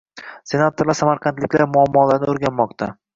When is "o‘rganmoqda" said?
2.35-2.89